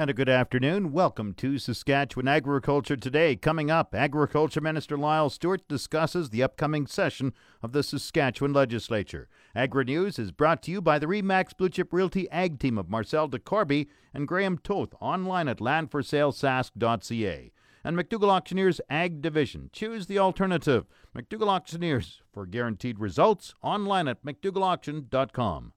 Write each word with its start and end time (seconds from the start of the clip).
And 0.00 0.08
a 0.08 0.14
good 0.14 0.30
afternoon. 0.30 0.92
Welcome 0.92 1.34
to 1.34 1.58
Saskatchewan 1.58 2.26
Agriculture 2.26 2.96
Today. 2.96 3.36
Coming 3.36 3.70
up, 3.70 3.94
Agriculture 3.94 4.62
Minister 4.62 4.96
Lyle 4.96 5.28
Stewart 5.28 5.68
discusses 5.68 6.30
the 6.30 6.42
upcoming 6.42 6.86
session 6.86 7.34
of 7.62 7.72
the 7.72 7.82
Saskatchewan 7.82 8.54
Legislature. 8.54 9.28
Agri 9.54 9.84
News 9.84 10.18
is 10.18 10.32
brought 10.32 10.62
to 10.62 10.70
you 10.70 10.80
by 10.80 10.98
the 10.98 11.04
Remax 11.04 11.54
Blue 11.54 11.68
Chip 11.68 11.92
Realty 11.92 12.30
Ag 12.30 12.58
Team 12.58 12.78
of 12.78 12.88
Marcel 12.88 13.28
DeCorby 13.28 13.88
and 14.14 14.26
Graham 14.26 14.56
Toth 14.56 14.94
online 15.02 15.48
at 15.48 15.58
landforsalesask.ca. 15.58 17.52
And 17.84 17.98
McDougall 17.98 18.30
Auctioneers 18.30 18.80
Ag 18.88 19.20
Division. 19.20 19.68
Choose 19.70 20.06
the 20.06 20.18
alternative. 20.18 20.86
McDougall 21.14 21.48
Auctioneers 21.48 22.22
for 22.32 22.46
guaranteed 22.46 22.98
results 22.98 23.54
online 23.60 24.08
at 24.08 24.24
mcdougallauction.com. 24.24 25.74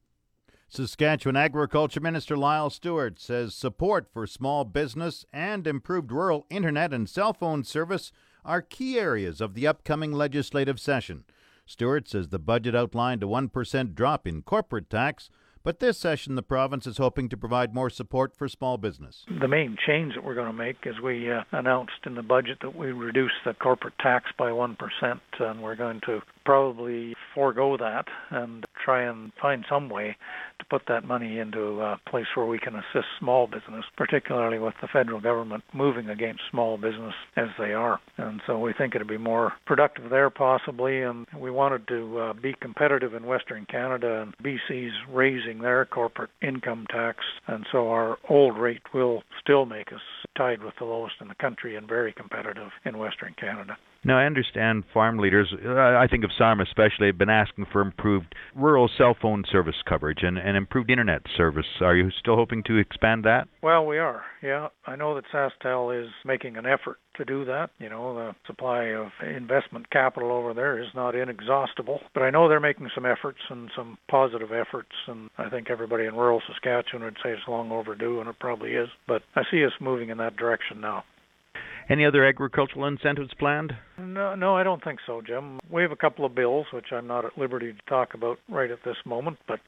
Saskatchewan 0.75 1.35
Agriculture 1.35 1.99
Minister 1.99 2.35
Lyle 2.35 2.71
Stewart 2.71 3.19
says 3.19 3.53
support 3.53 4.07
for 4.11 4.25
small 4.25 4.65
business 4.65 5.23
and 5.31 5.67
improved 5.67 6.11
rural 6.11 6.47
internet 6.49 6.91
and 6.91 7.07
cell 7.07 7.31
phone 7.31 7.63
service 7.63 8.11
are 8.43 8.63
key 8.63 8.97
areas 8.97 9.39
of 9.39 9.53
the 9.53 9.67
upcoming 9.67 10.11
legislative 10.11 10.79
session. 10.79 11.25
Stewart 11.67 12.09
says 12.09 12.29
the 12.29 12.39
budget 12.39 12.73
outlined 12.73 13.21
a 13.21 13.27
1% 13.27 13.93
drop 13.93 14.25
in 14.25 14.41
corporate 14.41 14.89
tax, 14.89 15.29
but 15.63 15.79
this 15.79 15.99
session 15.99 16.33
the 16.33 16.41
province 16.41 16.87
is 16.87 16.97
hoping 16.97 17.29
to 17.29 17.37
provide 17.37 17.75
more 17.75 17.91
support 17.91 18.35
for 18.35 18.47
small 18.47 18.79
business. 18.79 19.25
The 19.39 19.47
main 19.47 19.77
change 19.85 20.15
that 20.15 20.23
we're 20.23 20.33
going 20.33 20.51
to 20.51 20.53
make 20.53 20.77
is 20.85 20.99
we 20.99 21.31
uh, 21.31 21.43
announced 21.51 21.93
in 22.07 22.15
the 22.15 22.23
budget 22.23 22.57
that 22.61 22.75
we 22.75 22.91
reduce 22.91 23.31
the 23.45 23.53
corporate 23.53 23.99
tax 23.99 24.31
by 24.39 24.49
1%, 24.49 24.75
and 25.39 25.61
we're 25.61 25.75
going 25.75 26.01
to 26.07 26.21
probably 26.45 27.12
forego 27.33 27.77
that 27.77 28.05
and 28.29 28.65
try 28.83 29.03
and 29.03 29.31
find 29.41 29.65
some 29.69 29.89
way 29.89 30.15
to 30.59 30.65
put 30.65 30.83
that 30.87 31.03
money 31.03 31.39
into 31.39 31.81
a 31.81 31.99
place 32.09 32.25
where 32.35 32.45
we 32.45 32.59
can 32.59 32.75
assist 32.75 33.07
small 33.19 33.47
business, 33.47 33.85
particularly 33.97 34.59
with 34.59 34.73
the 34.81 34.87
federal 34.87 35.19
government 35.19 35.63
moving 35.73 36.09
against 36.09 36.41
small 36.51 36.77
business 36.77 37.13
as 37.35 37.47
they 37.57 37.73
are. 37.73 37.99
And 38.17 38.41
so 38.45 38.59
we 38.59 38.73
think 38.73 38.95
it'd 38.95 39.07
be 39.07 39.17
more 39.17 39.53
productive 39.65 40.09
there 40.09 40.29
possibly. 40.29 41.01
And 41.01 41.25
we 41.37 41.51
wanted 41.51 41.87
to 41.87 42.19
uh, 42.19 42.33
be 42.33 42.55
competitive 42.61 43.13
in 43.13 43.25
Western 43.25 43.65
Canada, 43.65 44.21
and 44.21 44.35
BC's 44.43 44.93
raising 45.09 45.59
their 45.59 45.85
corporate 45.85 46.29
income 46.41 46.85
tax, 46.89 47.19
and 47.47 47.65
so 47.71 47.89
our 47.89 48.17
old 48.29 48.57
rate 48.57 48.81
will 48.93 49.23
still 49.41 49.65
make 49.65 49.91
us 49.91 50.01
tied 50.37 50.63
with 50.63 50.73
the 50.79 50.85
lowest 50.85 51.15
in 51.21 51.27
the 51.27 51.35
country 51.35 51.75
and 51.75 51.87
very 51.87 52.13
competitive 52.13 52.69
in 52.85 52.97
Western 52.97 53.33
Canada. 53.39 53.77
Now, 54.05 54.19
I 54.19 54.25
understand 54.25 54.83
farm 54.93 55.17
leaders, 55.17 55.53
uh, 55.65 55.71
I 55.71 56.07
think 56.09 56.23
of 56.23 56.31
SARM 56.37 56.59
especially, 56.59 57.07
have 57.07 57.17
been 57.17 57.29
asking 57.29 57.67
for 57.71 57.81
improved 57.81 58.35
rural 58.53 58.89
cell 58.97 59.15
phone 59.21 59.43
service 59.49 59.75
coverage 59.87 60.23
and, 60.23 60.37
and 60.37 60.57
improved 60.57 60.89
internet 60.89 61.21
service. 61.37 61.65
Are 61.79 61.95
you 61.95 62.09
still 62.19 62.35
hoping 62.35 62.63
to 62.63 62.77
expand 62.77 63.23
that? 63.23 63.47
Well, 63.61 63.85
we 63.85 63.97
are, 63.99 64.23
yeah. 64.41 64.67
I 64.85 64.97
know 64.97 65.15
that 65.15 65.23
SaskTel 65.33 66.03
is 66.03 66.09
making 66.25 66.57
an 66.57 66.65
effort 66.65 66.97
to 67.15 67.25
do 67.25 67.45
that. 67.45 67.69
You 67.79 67.89
know, 67.89 68.13
the 68.15 68.35
supply 68.45 68.85
of 68.87 69.07
investment 69.25 69.89
capital 69.89 70.31
over 70.31 70.53
there 70.53 70.81
is 70.81 70.87
not 70.93 71.15
inexhaustible, 71.15 72.01
but 72.13 72.23
I 72.23 72.29
know 72.29 72.49
they're 72.49 72.59
making 72.59 72.89
some 72.93 73.05
efforts 73.05 73.39
and 73.49 73.69
some 73.75 73.97
positive 74.09 74.51
efforts, 74.51 74.91
and 75.07 75.29
I 75.37 75.49
think 75.49 75.69
everybody 75.69 76.05
in 76.05 76.15
rural 76.15 76.41
Saskatchewan 76.47 77.03
would 77.03 77.17
say 77.23 77.29
it's 77.31 77.47
long 77.47 77.71
overdue, 77.71 78.19
and 78.19 78.29
it 78.29 78.39
probably 78.39 78.71
is. 78.71 78.89
But 79.07 79.21
I 79.35 79.43
see 79.49 79.63
us 79.63 79.71
moving 79.79 80.09
in 80.09 80.17
that 80.17 80.35
direction 80.35 80.81
now. 80.81 81.03
Any 81.89 82.05
other 82.05 82.25
agricultural 82.25 82.85
incentives 82.85 83.33
planned? 83.37 83.73
No, 83.97 84.35
no, 84.35 84.55
I 84.55 84.63
don't 84.63 84.83
think 84.83 84.99
so, 85.05 85.21
Jim. 85.21 85.59
We 85.69 85.81
have 85.81 85.91
a 85.91 85.97
couple 85.97 86.25
of 86.25 86.33
bills 86.33 86.65
which 86.71 86.91
I'm 86.91 87.07
not 87.07 87.25
at 87.25 87.37
liberty 87.37 87.73
to 87.73 87.79
talk 87.89 88.13
about 88.13 88.39
right 88.49 88.71
at 88.71 88.83
this 88.83 88.95
moment, 89.05 89.37
but 89.47 89.59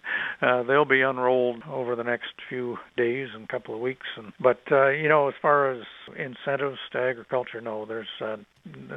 uh, 0.42 0.64
they'll 0.64 0.86
be 0.86 1.02
unrolled 1.02 1.64
over 1.70 1.96
the 1.96 2.04
next 2.04 2.30
few 2.50 2.78
days 2.96 3.28
and 3.36 3.48
couple 3.50 3.76
of 3.76 3.82
weeks. 3.82 4.06
And 4.18 4.32
but 4.40 4.60
uh, 4.72 4.90
you 4.90 5.10
know, 5.10 5.28
as 5.28 5.34
far 5.42 5.72
as 5.72 5.84
incentives 6.18 6.80
to 6.94 7.00
agriculture, 7.00 7.62
no, 7.62 7.86
there's 7.86 8.08
uh, 8.22 8.38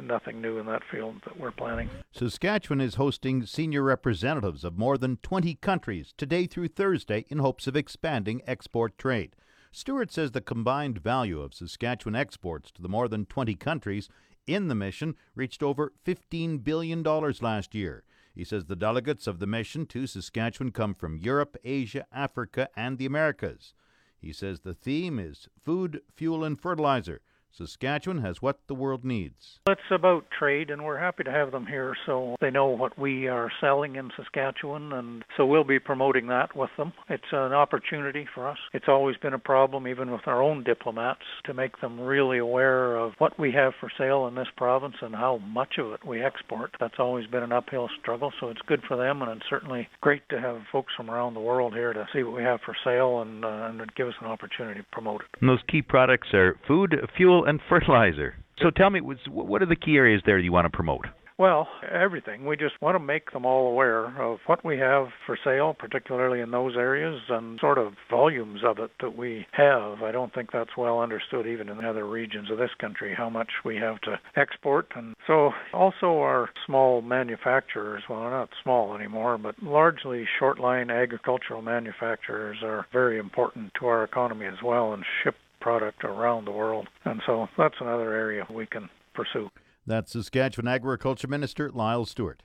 nothing 0.01 0.41
new 0.41 0.57
in 0.57 0.65
that 0.67 0.81
field 0.91 1.15
that 1.25 1.39
we're 1.39 1.51
planning. 1.51 1.89
Saskatchewan 2.11 2.81
is 2.81 2.95
hosting 2.95 3.45
senior 3.45 3.83
representatives 3.83 4.63
of 4.63 4.77
more 4.77 4.97
than 4.97 5.17
20 5.17 5.55
countries 5.55 6.13
today 6.17 6.47
through 6.47 6.69
Thursday 6.69 7.25
in 7.29 7.39
hopes 7.39 7.67
of 7.67 7.75
expanding 7.75 8.41
export 8.47 8.97
trade. 8.97 9.35
Stewart 9.71 10.11
says 10.11 10.31
the 10.31 10.41
combined 10.41 10.97
value 10.97 11.41
of 11.41 11.53
Saskatchewan 11.53 12.15
exports 12.15 12.71
to 12.71 12.81
the 12.81 12.89
more 12.89 13.07
than 13.07 13.25
20 13.25 13.55
countries 13.55 14.09
in 14.47 14.67
the 14.67 14.75
mission 14.75 15.15
reached 15.35 15.61
over 15.61 15.93
$15 16.05 16.63
billion 16.63 17.03
last 17.03 17.75
year. 17.75 18.03
He 18.33 18.43
says 18.43 18.65
the 18.65 18.75
delegates 18.75 19.27
of 19.27 19.39
the 19.39 19.47
mission 19.47 19.85
to 19.87 20.07
Saskatchewan 20.07 20.71
come 20.71 20.93
from 20.93 21.17
Europe, 21.17 21.55
Asia, 21.63 22.05
Africa, 22.11 22.69
and 22.75 22.97
the 22.97 23.05
Americas. 23.05 23.73
He 24.17 24.33
says 24.33 24.61
the 24.61 24.73
theme 24.73 25.19
is 25.19 25.47
food, 25.63 26.01
fuel, 26.15 26.43
and 26.43 26.59
fertilizer, 26.59 27.21
Saskatchewan 27.51 28.21
has 28.21 28.41
what 28.41 28.59
the 28.67 28.73
world 28.73 29.03
needs. 29.03 29.59
It's 29.67 29.81
about 29.91 30.25
trade, 30.37 30.69
and 30.69 30.83
we're 30.85 30.99
happy 30.99 31.23
to 31.23 31.31
have 31.31 31.51
them 31.51 31.65
here 31.65 31.95
so 32.05 32.35
they 32.39 32.51
know 32.51 32.67
what 32.67 32.97
we 32.97 33.27
are 33.27 33.51
selling 33.59 33.95
in 33.95 34.11
Saskatchewan, 34.15 34.93
and 34.93 35.25
so 35.35 35.45
we'll 35.45 35.63
be 35.63 35.79
promoting 35.79 36.27
that 36.27 36.55
with 36.55 36.69
them. 36.77 36.93
It's 37.09 37.23
an 37.31 37.53
opportunity 37.53 38.25
for 38.33 38.47
us. 38.47 38.57
It's 38.73 38.87
always 38.87 39.17
been 39.17 39.33
a 39.33 39.39
problem, 39.39 39.87
even 39.87 40.11
with 40.11 40.27
our 40.27 40.41
own 40.41 40.63
diplomats, 40.63 41.25
to 41.45 41.53
make 41.53 41.81
them 41.81 41.99
really 41.99 42.37
aware 42.37 42.95
of 42.95 43.13
what 43.17 43.37
we 43.39 43.51
have 43.51 43.73
for 43.79 43.91
sale 43.97 44.27
in 44.27 44.35
this 44.35 44.47
province 44.55 44.95
and 45.01 45.15
how 45.15 45.37
much 45.37 45.77
of 45.77 45.91
it 45.91 46.05
we 46.05 46.23
export. 46.23 46.71
That's 46.79 46.99
always 46.99 47.27
been 47.27 47.43
an 47.43 47.51
uphill 47.51 47.89
struggle, 47.99 48.31
so 48.39 48.49
it's 48.49 48.61
good 48.67 48.81
for 48.87 48.95
them, 48.95 49.21
and 49.21 49.31
it's 49.31 49.49
certainly 49.49 49.87
great 50.01 50.27
to 50.29 50.39
have 50.39 50.61
folks 50.71 50.93
from 50.95 51.09
around 51.09 51.33
the 51.33 51.39
world 51.39 51.73
here 51.73 51.93
to 51.93 52.07
see 52.13 52.23
what 52.23 52.35
we 52.35 52.43
have 52.43 52.59
for 52.65 52.75
sale 52.83 53.21
and, 53.21 53.43
uh, 53.43 53.69
and 53.69 53.95
give 53.95 54.07
us 54.07 54.15
an 54.21 54.27
opportunity 54.27 54.79
to 54.79 54.85
promote 54.91 55.21
it. 55.21 55.27
And 55.41 55.49
those 55.49 55.63
key 55.67 55.81
products 55.81 56.33
are 56.33 56.57
food, 56.67 56.95
fuel, 57.17 57.38
and 57.45 57.59
fertilizer. 57.69 58.35
So 58.61 58.69
tell 58.69 58.89
me, 58.89 58.99
what 58.99 59.61
are 59.61 59.65
the 59.65 59.75
key 59.75 59.95
areas 59.95 60.21
there 60.25 60.39
you 60.39 60.51
want 60.51 60.65
to 60.65 60.69
promote? 60.69 61.05
Well, 61.39 61.69
everything. 61.89 62.45
We 62.45 62.57
just 62.57 62.81
want 62.81 62.95
to 62.95 62.99
make 62.99 63.31
them 63.31 63.45
all 63.45 63.71
aware 63.71 64.07
of 64.21 64.39
what 64.45 64.65
we 64.65 64.77
have 64.79 65.07
for 65.25 65.37
sale, 65.41 65.73
particularly 65.73 66.41
in 66.41 66.51
those 66.51 66.75
areas, 66.75 67.21
and 67.29 67.57
sort 67.61 67.77
of 67.77 67.93
volumes 68.11 68.59
of 68.65 68.77
it 68.79 68.91
that 68.99 69.17
we 69.17 69.47
have. 69.53 70.03
I 70.03 70.11
don't 70.11 70.33
think 70.33 70.51
that's 70.51 70.75
well 70.77 70.99
understood 70.99 71.47
even 71.47 71.69
in 71.69 71.85
other 71.85 72.05
regions 72.05 72.51
of 72.51 72.57
this 72.57 72.71
country, 72.77 73.15
how 73.17 73.29
much 73.29 73.47
we 73.63 73.77
have 73.77 74.01
to 74.01 74.19
export. 74.35 74.87
And 74.97 75.15
so 75.25 75.51
also 75.73 76.17
our 76.19 76.49
small 76.65 77.01
manufacturers, 77.01 78.03
well, 78.09 78.19
they're 78.19 78.31
not 78.31 78.49
small 78.61 78.93
anymore, 78.93 79.37
but 79.37 79.63
largely 79.63 80.27
short 80.39 80.59
line 80.59 80.89
agricultural 80.89 81.61
manufacturers 81.61 82.57
are 82.61 82.85
very 82.91 83.17
important 83.17 83.71
to 83.79 83.85
our 83.85 84.03
economy 84.03 84.45
as 84.45 84.61
well 84.61 84.91
and 84.91 85.05
ship 85.23 85.35
product 85.59 86.03
around 86.03 86.45
the 86.45 86.51
world. 86.51 86.87
And 87.05 87.21
so 87.25 87.47
that's 87.57 87.75
another 87.79 88.13
area 88.13 88.45
we 88.49 88.65
can 88.65 88.89
pursue. 89.13 89.49
That's 89.85 90.11
Saskatchewan 90.11 90.67
Agriculture 90.67 91.27
Minister 91.27 91.71
Lyle 91.71 92.05
Stewart. 92.05 92.43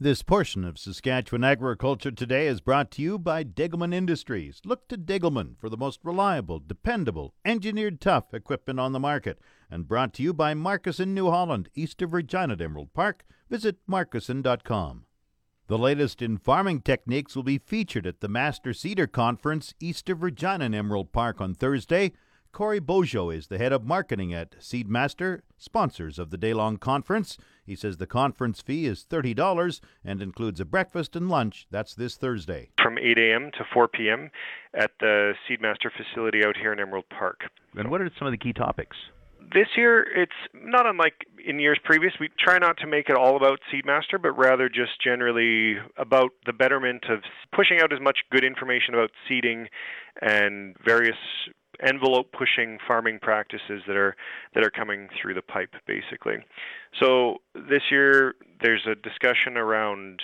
This 0.00 0.22
portion 0.22 0.64
of 0.64 0.78
Saskatchewan 0.78 1.44
Agriculture 1.44 2.10
Today 2.10 2.48
is 2.48 2.60
brought 2.60 2.90
to 2.92 3.02
you 3.02 3.18
by 3.18 3.44
Degelman 3.44 3.94
Industries. 3.94 4.60
Look 4.64 4.88
to 4.88 4.98
Degelman 4.98 5.56
for 5.58 5.68
the 5.68 5.76
most 5.76 6.00
reliable, 6.02 6.58
dependable, 6.58 7.34
engineered 7.44 8.00
tough 8.00 8.34
equipment 8.34 8.80
on 8.80 8.92
the 8.92 8.98
market. 8.98 9.38
And 9.70 9.86
brought 9.86 10.12
to 10.14 10.22
you 10.22 10.32
by 10.34 10.54
Marcuson 10.54 11.08
New 11.08 11.30
Holland, 11.30 11.68
east 11.74 12.02
of 12.02 12.12
Regina 12.12 12.54
at 12.54 12.60
Emerald 12.60 12.92
Park. 12.94 13.24
Visit 13.48 13.76
marcuson.com. 13.88 15.04
The 15.72 15.78
latest 15.78 16.20
in 16.20 16.36
farming 16.36 16.82
techniques 16.82 17.34
will 17.34 17.44
be 17.44 17.56
featured 17.56 18.06
at 18.06 18.20
the 18.20 18.28
Master 18.28 18.74
Seeder 18.74 19.06
Conference 19.06 19.72
east 19.80 20.10
of 20.10 20.22
Regina 20.22 20.66
in 20.66 20.74
Emerald 20.74 21.12
Park 21.12 21.40
on 21.40 21.54
Thursday. 21.54 22.12
Corey 22.52 22.78
Bojo 22.78 23.30
is 23.30 23.46
the 23.46 23.56
head 23.56 23.72
of 23.72 23.82
marketing 23.82 24.34
at 24.34 24.60
Seedmaster, 24.60 25.40
sponsors 25.56 26.18
of 26.18 26.28
the 26.28 26.36
day 26.36 26.52
long 26.52 26.76
conference. 26.76 27.38
He 27.64 27.74
says 27.74 27.96
the 27.96 28.06
conference 28.06 28.60
fee 28.60 28.84
is 28.84 29.06
$30 29.08 29.80
and 30.04 30.20
includes 30.20 30.60
a 30.60 30.66
breakfast 30.66 31.16
and 31.16 31.30
lunch. 31.30 31.66
That's 31.70 31.94
this 31.94 32.16
Thursday. 32.16 32.68
From 32.82 32.98
8 32.98 33.16
a.m. 33.16 33.50
to 33.52 33.64
4 33.72 33.88
p.m. 33.88 34.30
at 34.74 34.90
the 35.00 35.32
Seedmaster 35.48 35.88
facility 35.96 36.44
out 36.44 36.58
here 36.58 36.74
in 36.74 36.80
Emerald 36.80 37.08
Park. 37.08 37.44
And 37.74 37.90
what 37.90 38.02
are 38.02 38.10
some 38.18 38.28
of 38.28 38.32
the 38.32 38.36
key 38.36 38.52
topics? 38.52 38.98
This 39.54 39.68
year, 39.76 40.02
it's 40.02 40.32
not 40.54 40.86
unlike 40.86 41.26
in 41.44 41.58
years 41.58 41.78
previous. 41.84 42.14
We 42.18 42.30
try 42.38 42.58
not 42.58 42.78
to 42.78 42.86
make 42.86 43.08
it 43.10 43.16
all 43.16 43.36
about 43.36 43.60
Seedmaster, 43.72 44.20
but 44.20 44.32
rather 44.32 44.68
just 44.68 45.00
generally 45.02 45.76
about 45.98 46.30
the 46.46 46.52
betterment 46.52 47.04
of 47.10 47.20
pushing 47.54 47.80
out 47.80 47.92
as 47.92 48.00
much 48.00 48.20
good 48.30 48.44
information 48.44 48.94
about 48.94 49.10
seeding 49.28 49.68
and 50.22 50.74
various 50.84 51.16
envelope 51.82 52.32
pushing 52.32 52.78
farming 52.86 53.18
practices 53.20 53.82
that 53.86 53.96
are 53.96 54.14
that 54.54 54.64
are 54.64 54.70
coming 54.70 55.08
through 55.20 55.34
the 55.34 55.42
pipe 55.42 55.74
basically. 55.86 56.36
So 57.00 57.38
this 57.54 57.82
year 57.90 58.34
there's 58.62 58.86
a 58.86 58.94
discussion 58.94 59.56
around 59.56 60.20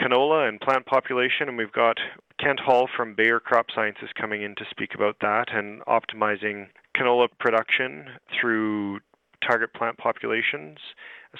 canola 0.00 0.48
and 0.48 0.60
plant 0.60 0.86
population 0.86 1.48
and 1.48 1.58
we've 1.58 1.72
got 1.72 1.98
Kent 2.40 2.60
Hall 2.60 2.88
from 2.96 3.14
Bayer 3.14 3.40
Crop 3.40 3.66
Sciences 3.74 4.08
coming 4.18 4.42
in 4.42 4.54
to 4.56 4.64
speak 4.70 4.94
about 4.94 5.16
that 5.20 5.46
and 5.52 5.82
optimizing 5.82 6.68
canola 6.96 7.28
production 7.38 8.06
through 8.40 9.00
target 9.46 9.72
plant 9.74 9.98
populations 9.98 10.78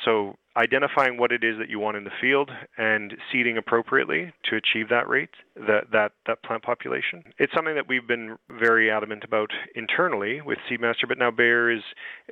So 0.05 0.37
identifying 0.57 1.19
what 1.19 1.33
it 1.33 1.45
is 1.45 1.59
that 1.59 1.69
you 1.69 1.79
want 1.79 1.97
in 1.97 2.05
the 2.05 2.11
field 2.21 2.51
and 2.77 3.15
seeding 3.31 3.57
appropriately 3.59 4.33
to 4.45 4.57
achieve 4.57 4.89
that 4.89 5.09
rate, 5.09 5.31
that 5.55 5.91
that 5.93 6.13
that 6.27 6.43
plant 6.43 6.63
population. 6.63 7.23
It's 7.39 7.53
something 7.53 7.75
that 7.75 7.89
we've 7.89 8.07
been 8.07 8.37
very 8.51 8.91
adamant 8.91 9.25
about 9.25 9.51
internally 9.75 10.41
with 10.41 10.59
Seedmaster, 10.71 11.09
but 11.09 11.19
now 11.19 11.31
Bayer 11.31 11.71
is 11.71 11.83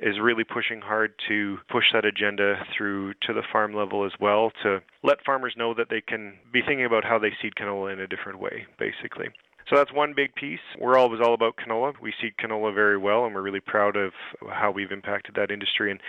is 0.01 0.19
really 0.21 0.43
pushing 0.43 0.81
hard 0.81 1.13
to 1.27 1.57
push 1.71 1.85
that 1.93 2.05
agenda 2.05 2.65
through 2.75 3.13
to 3.21 3.33
the 3.33 3.43
farm 3.51 3.73
level 3.73 4.05
as 4.05 4.13
well 4.19 4.51
to 4.63 4.81
let 5.03 5.23
farmers 5.25 5.53
know 5.57 5.73
that 5.73 5.87
they 5.89 6.01
can 6.01 6.33
be 6.51 6.61
thinking 6.61 6.85
about 6.85 7.03
how 7.05 7.19
they 7.19 7.31
seed 7.41 7.53
canola 7.55 7.93
in 7.93 7.99
a 7.99 8.07
different 8.07 8.39
way, 8.39 8.65
basically. 8.77 9.27
So 9.69 9.75
that's 9.75 9.91
one 9.93 10.13
big 10.15 10.35
piece. 10.35 10.59
We're 10.79 10.97
always 10.97 11.21
all 11.21 11.33
about 11.33 11.55
canola. 11.57 11.93
We 12.01 12.13
seed 12.21 12.33
canola 12.37 12.73
very 12.73 12.97
well, 12.97 13.25
and 13.25 13.33
we're 13.33 13.41
really 13.41 13.59
proud 13.59 13.95
of 13.95 14.11
how 14.51 14.71
we've 14.71 14.91
impacted 14.91 15.35
that 15.35 15.51
industry. 15.51 15.91
And 15.91 16.01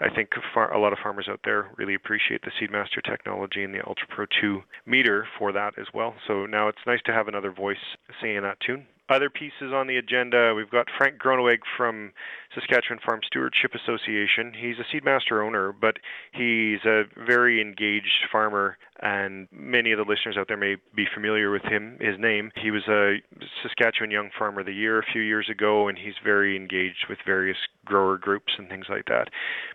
I 0.00 0.10
think 0.14 0.30
far, 0.52 0.72
a 0.72 0.80
lot 0.80 0.92
of 0.92 0.98
farmers 1.02 1.28
out 1.30 1.40
there 1.44 1.70
really 1.76 1.94
appreciate 1.94 2.42
the 2.42 2.50
Seedmaster 2.60 3.02
technology 3.04 3.62
and 3.64 3.74
the 3.74 3.86
Ultra 3.86 4.06
Pro 4.08 4.26
2 4.40 4.62
meter 4.84 5.26
for 5.38 5.52
that 5.52 5.78
as 5.78 5.86
well. 5.94 6.14
So 6.26 6.46
now 6.46 6.68
it's 6.68 6.78
nice 6.86 7.00
to 7.06 7.12
have 7.12 7.28
another 7.28 7.52
voice 7.52 7.76
singing 8.20 8.42
that 8.42 8.60
tune. 8.60 8.86
Other 9.08 9.30
pieces 9.30 9.72
on 9.72 9.86
the 9.86 9.98
agenda, 9.98 10.52
we've 10.52 10.68
got 10.68 10.88
Frank 10.98 11.16
Groeneweg 11.18 11.58
from 11.76 12.12
Saskatchewan 12.52 12.98
Farm 13.06 13.20
Stewardship 13.24 13.70
Association. 13.72 14.52
He's 14.52 14.74
a 14.80 14.96
Seedmaster 14.96 15.46
owner, 15.46 15.72
but 15.72 15.98
he's 16.32 16.80
a 16.84 17.04
very 17.16 17.60
engaged 17.60 18.26
farmer, 18.32 18.76
and 19.00 19.48
many 19.52 19.92
of 19.92 19.98
the 19.98 20.04
listeners 20.04 20.36
out 20.38 20.48
there 20.48 20.56
may 20.56 20.76
be 20.94 21.06
familiar 21.12 21.50
with 21.50 21.62
him, 21.62 21.98
his 22.00 22.18
name. 22.18 22.50
He 22.60 22.70
was 22.70 22.86
a 22.88 23.16
Saskatchewan 23.62 24.10
Young 24.10 24.30
Farmer 24.38 24.60
of 24.60 24.66
the 24.66 24.72
Year 24.72 24.98
a 24.98 25.12
few 25.12 25.22
years 25.22 25.48
ago, 25.50 25.88
and 25.88 25.98
he's 25.98 26.14
very 26.24 26.56
engaged 26.56 27.06
with 27.08 27.18
various 27.26 27.58
grower 27.84 28.18
groups 28.18 28.52
and 28.58 28.68
things 28.68 28.86
like 28.88 29.06
that. 29.06 29.28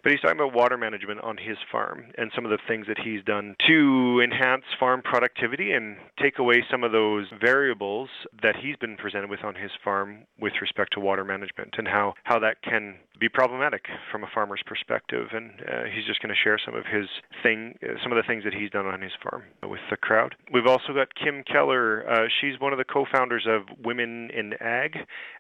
But 0.04 0.12
he's 0.12 0.22
talking 0.22 0.40
about 0.40 0.54
water 0.54 0.78
management 0.78 1.22
on 1.22 1.38
his 1.38 1.58
farm 1.72 2.06
and 2.18 2.32
some 2.36 2.46
of 2.46 2.52
the 2.52 2.60
things 2.68 2.88
that 2.88 3.00
he's 3.00 3.24
done 3.24 3.56
to 3.68 4.22
enhance 4.24 4.66
farm 4.80 5.02
productivity 5.02 5.72
and 5.72 5.98
take 6.22 6.40
away 6.40 6.64
some 6.70 6.84
of 6.84 6.92
those 6.92 7.28
variables 7.40 8.10
that 8.42 8.56
he's 8.62 8.76
been 8.78 8.98
presented 8.98 9.30
with 9.30 9.44
on 9.44 9.56
his 9.56 9.72
farm 9.84 10.26
with 10.40 10.54
respect 10.62 10.94
to 10.94 11.00
water 11.00 11.24
management 11.24 11.76
and 11.78 11.88
how, 11.88 12.14
how 12.24 12.40
that 12.40 12.62
can 12.62 12.96
be 13.20 13.30
problematic 13.30 13.86
from 14.12 14.24
a 14.24 14.28
farmer's 14.34 14.62
perspective. 14.66 15.28
And 15.32 15.52
uh, 15.62 15.84
he's 15.94 16.06
just 16.06 16.22
going 16.22 16.34
to 16.34 16.42
share 16.44 16.60
some 16.64 16.76
of 16.76 16.86
his 16.86 17.06
thing, 17.44 17.78
uh, 17.84 17.94
some 18.04 18.12
of 18.12 18.18
the 18.18 18.28
things 18.28 18.44
that 18.44 18.54
he's 18.54 18.72
done 18.72 18.86
on 18.86 19.02
his 19.02 19.11
farm 19.22 19.44
with 19.64 19.82
the 19.90 19.98
crowd. 19.98 20.36
We've 20.52 20.68
also 20.68 20.94
got 20.94 21.16
Kim 21.16 21.44
Keller. 21.44 22.10
Uh, 22.10 22.28
she's 22.40 22.60
one 22.60 22.74
of 22.74 22.78
the 22.78 22.86
co-founders 22.86 23.48
of 23.48 23.64
Women 23.84 24.30
in 24.32 24.54
Ag, 24.60 24.98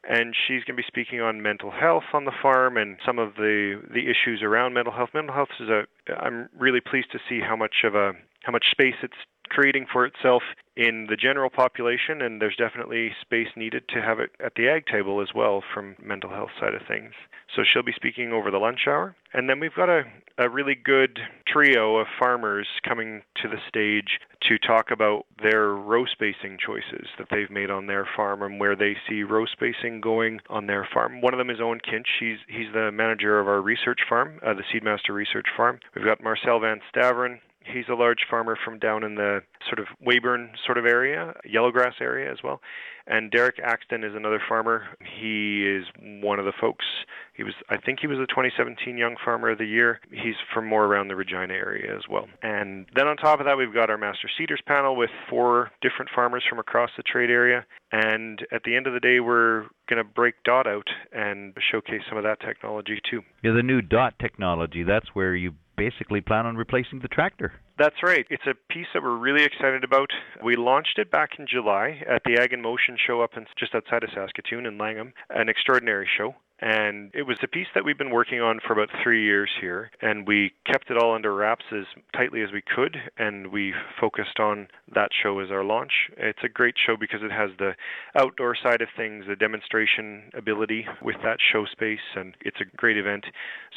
and 0.07 0.35
she's 0.35 0.63
going 0.63 0.75
to 0.77 0.81
be 0.81 0.87
speaking 0.87 1.21
on 1.21 1.41
mental 1.41 1.71
health 1.71 2.03
on 2.13 2.25
the 2.25 2.31
farm 2.41 2.77
and 2.77 2.97
some 3.05 3.19
of 3.19 3.35
the 3.35 3.81
the 3.93 4.09
issues 4.09 4.41
around 4.43 4.73
mental 4.73 4.93
health. 4.93 5.09
Mental 5.13 5.33
health 5.33 5.49
is 5.59 5.69
a. 5.69 5.83
I'm 6.19 6.49
really 6.57 6.81
pleased 6.81 7.11
to 7.11 7.19
see 7.29 7.39
how 7.39 7.55
much 7.55 7.83
of 7.83 7.95
a 7.95 8.13
how 8.43 8.51
much 8.51 8.65
space 8.71 8.95
it's 9.03 9.13
creating 9.51 9.85
for 9.91 10.05
itself 10.05 10.43
in 10.77 11.07
the 11.09 11.17
general 11.17 11.49
population, 11.49 12.21
and 12.21 12.41
there's 12.41 12.55
definitely 12.55 13.11
space 13.21 13.49
needed 13.57 13.83
to 13.89 14.01
have 14.01 14.19
it 14.19 14.31
at 14.43 14.53
the 14.55 14.69
ag 14.69 14.85
table 14.85 15.21
as 15.21 15.27
well 15.35 15.61
from 15.73 15.95
mental 16.01 16.29
health 16.29 16.51
side 16.59 16.73
of 16.73 16.81
things. 16.87 17.11
So 17.53 17.63
she'll 17.63 17.83
be 17.83 17.91
speaking 17.93 18.31
over 18.31 18.49
the 18.49 18.57
lunch 18.57 18.87
hour. 18.87 19.13
And 19.33 19.49
then 19.49 19.59
we've 19.59 19.75
got 19.75 19.89
a, 19.89 20.03
a 20.37 20.49
really 20.49 20.75
good 20.75 21.19
trio 21.45 21.97
of 21.97 22.07
farmers 22.17 22.67
coming 22.87 23.23
to 23.41 23.49
the 23.49 23.57
stage 23.67 24.19
to 24.47 24.57
talk 24.57 24.89
about 24.89 25.25
their 25.43 25.67
row 25.73 26.05
spacing 26.05 26.57
choices 26.65 27.07
that 27.17 27.27
they've 27.29 27.51
made 27.51 27.69
on 27.69 27.87
their 27.87 28.07
farm 28.15 28.41
and 28.41 28.59
where 28.59 28.75
they 28.75 28.95
see 29.07 29.23
row 29.23 29.45
spacing 29.45 29.99
going 29.99 30.39
on 30.49 30.67
their 30.67 30.87
farm. 30.93 31.19
One 31.19 31.33
of 31.33 31.37
them 31.37 31.49
is 31.49 31.59
Owen 31.59 31.79
Kinch. 31.79 32.07
He's, 32.19 32.39
he's 32.47 32.71
the 32.73 32.91
manager 32.91 33.39
of 33.39 33.49
our 33.49 33.61
research 33.61 33.99
farm, 34.07 34.39
uh, 34.45 34.53
the 34.53 34.63
Seedmaster 34.73 35.13
Research 35.13 35.47
Farm. 35.57 35.79
We've 35.93 36.05
got 36.05 36.23
Marcel 36.23 36.59
Van 36.61 36.79
Staveren, 36.95 37.39
He's 37.63 37.85
a 37.89 37.93
large 37.93 38.25
farmer 38.29 38.57
from 38.63 38.79
down 38.79 39.03
in 39.03 39.15
the 39.15 39.41
sort 39.67 39.79
of 39.79 39.85
Weyburn 40.05 40.51
sort 40.65 40.77
of 40.77 40.85
area, 40.85 41.33
Yellowgrass 41.47 42.01
area 42.01 42.31
as 42.31 42.39
well. 42.43 42.61
And 43.07 43.31
Derek 43.31 43.59
Axton 43.63 44.03
is 44.03 44.15
another 44.15 44.41
farmer. 44.47 44.85
He 45.19 45.67
is 45.67 45.85
one 46.23 46.39
of 46.39 46.45
the 46.45 46.53
folks. 46.59 46.85
He 47.33 47.43
was, 47.43 47.53
I 47.69 47.77
think, 47.77 47.99
he 47.99 48.07
was 48.07 48.19
the 48.19 48.27
2017 48.27 48.97
Young 48.97 49.15
Farmer 49.23 49.51
of 49.51 49.57
the 49.57 49.65
Year. 49.65 49.99
He's 50.11 50.35
from 50.53 50.67
more 50.67 50.85
around 50.85 51.07
the 51.07 51.15
Regina 51.15 51.53
area 51.53 51.95
as 51.95 52.03
well. 52.09 52.27
And 52.43 52.85
then 52.95 53.07
on 53.07 53.17
top 53.17 53.39
of 53.39 53.45
that, 53.47 53.57
we've 53.57 53.73
got 53.73 53.89
our 53.89 53.97
Master 53.97 54.29
Seeders 54.37 54.61
panel 54.65 54.95
with 54.95 55.09
four 55.29 55.71
different 55.81 56.11
farmers 56.13 56.43
from 56.47 56.59
across 56.59 56.91
the 56.95 57.03
trade 57.03 57.31
area. 57.31 57.65
And 57.91 58.45
at 58.51 58.63
the 58.63 58.75
end 58.75 58.87
of 58.87 58.93
the 58.93 58.99
day, 58.99 59.19
we're 59.19 59.65
going 59.89 59.97
to 59.97 60.03
break 60.03 60.35
DOT 60.43 60.67
out 60.67 60.87
and 61.11 61.53
showcase 61.71 62.01
some 62.07 62.17
of 62.17 62.23
that 62.23 62.39
technology 62.39 62.99
too. 63.09 63.21
Yeah, 63.43 63.51
the 63.53 63.63
new 63.63 63.81
DOT 63.81 64.13
technology. 64.19 64.83
That's 64.83 65.07
where 65.13 65.35
you 65.35 65.53
basically 65.81 66.21
plan 66.21 66.45
on 66.45 66.55
replacing 66.55 66.99
the 66.99 67.07
tractor. 67.07 67.53
That's 67.79 68.03
right. 68.03 68.27
It's 68.29 68.45
a 68.45 68.53
piece 68.71 68.85
that 68.93 69.01
we're 69.01 69.17
really 69.17 69.43
excited 69.43 69.83
about. 69.83 70.11
We 70.43 70.55
launched 70.55 70.99
it 70.99 71.09
back 71.09 71.31
in 71.39 71.47
July 71.47 72.03
at 72.07 72.21
the 72.23 72.39
Ag 72.39 72.53
in 72.53 72.61
Motion 72.61 72.97
show 73.07 73.21
up 73.21 73.31
in, 73.35 73.47
just 73.57 73.73
outside 73.73 74.03
of 74.03 74.11
Saskatoon 74.13 74.67
in 74.67 74.77
Langham, 74.77 75.13
an 75.31 75.49
extraordinary 75.49 76.07
show. 76.15 76.35
And 76.59 77.09
it 77.15 77.23
was 77.23 77.37
a 77.41 77.47
piece 77.47 77.65
that 77.73 77.83
we've 77.83 77.97
been 77.97 78.11
working 78.11 78.39
on 78.39 78.59
for 78.59 78.73
about 78.73 78.89
three 79.01 79.23
years 79.23 79.49
here, 79.59 79.89
and 79.99 80.27
we 80.27 80.51
kept 80.71 80.91
it 80.91 80.97
all 80.97 81.15
under 81.15 81.33
wraps 81.33 81.65
as 81.71 81.85
tightly 82.15 82.43
as 82.43 82.51
we 82.53 82.61
could, 82.61 82.97
and 83.17 83.51
we 83.51 83.73
focused 83.99 84.39
on 84.39 84.67
that 84.93 85.09
show 85.23 85.39
as 85.39 85.49
our 85.49 85.63
launch. 85.63 86.11
It's 86.17 86.43
a 86.43 86.49
great 86.49 86.75
show 86.77 86.95
because 86.95 87.23
it 87.23 87.31
has 87.31 87.49
the 87.57 87.71
outdoor 88.15 88.55
side 88.55 88.83
of 88.83 88.89
things, 88.95 89.25
the 89.27 89.35
demonstration 89.35 90.29
ability 90.35 90.85
with 91.01 91.15
that 91.23 91.39
show 91.51 91.65
space, 91.65 92.13
and 92.15 92.35
it's 92.41 92.61
a 92.61 92.77
great 92.77 92.97
event. 92.97 93.25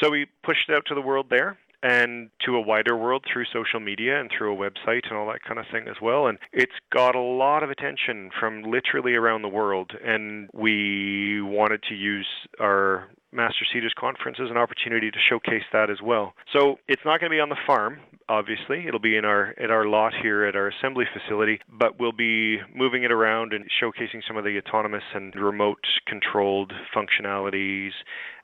So 0.03 0.11
we 0.11 0.27
pushed 0.43 0.69
it 0.69 0.77
out 0.77 0.85
to 0.89 0.95
the 0.95 1.01
world 1.01 1.29
there 1.31 1.56
and 1.84 2.31
to 2.46 2.56
a 2.56 2.60
wider 2.60 2.96
world 2.96 3.25
through 3.31 3.44
social 3.52 3.78
media 3.78 4.19
and 4.19 4.31
through 4.36 4.54
a 4.54 4.56
website 4.56 5.02
and 5.08 5.19
all 5.19 5.26
that 5.26 5.42
kind 5.46 5.60
of 5.60 5.66
thing 5.70 5.84
as 5.86 5.96
well. 6.00 6.26
And 6.26 6.38
it's 6.50 6.72
got 6.90 7.14
a 7.14 7.20
lot 7.20 7.62
of 7.62 7.69
attention 7.69 8.31
from 8.40 8.62
literally 8.62 9.14
around 9.14 9.42
the 9.42 9.48
world. 9.48 9.92
And 10.02 10.48
we 10.54 11.42
wanted 11.42 11.82
to 11.90 11.94
use 11.94 12.26
our 12.58 13.10
Master 13.32 13.66
Seeders 13.70 13.92
Conference 13.98 14.38
as 14.42 14.50
an 14.50 14.56
opportunity 14.56 15.10
to 15.10 15.19
showcase 15.28 15.64
that 15.75 15.90
as 15.90 15.98
well. 16.02 16.32
So 16.52 16.76
it's 16.88 17.02
not 17.04 17.20
going 17.20 17.31
to 17.31 17.36
be 17.36 17.40
on 17.40 17.50
the 17.50 17.56
farm, 17.66 17.98
obviously. 18.29 18.87
It'll 18.87 19.00
be 19.00 19.17
in 19.17 19.25
our 19.25 19.55
at 19.59 19.71
our 19.71 19.87
lot 19.87 20.12
here 20.21 20.44
at 20.44 20.56
our 20.56 20.69
assembly 20.69 21.05
facility, 21.12 21.61
but 21.69 21.99
we'll 21.99 22.12
be 22.12 22.59
moving 22.75 23.05
it 23.05 23.12
around 23.12 23.53
and 23.53 23.65
showcasing 23.82 24.23
some 24.26 24.37
of 24.37 24.44
the 24.44 24.59
autonomous 24.59 25.05
and 25.15 25.35
remote 25.35 25.85
controlled 26.06 26.73
functionalities 26.94 27.91